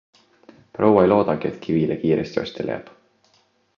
[0.77, 2.91] Proua ei loodagi, et kivile kiiresti ostja leiab.